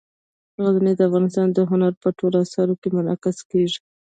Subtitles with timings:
[0.63, 3.79] غزني د افغانستان د هنر په ټولو اثارو کې منعکس کېږي.